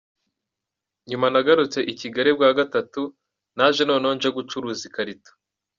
[1.09, 3.01] Nyuma nagarutse i Kigali bwa gatatu,
[3.57, 5.31] naje noneho nje gucuruza ikarito.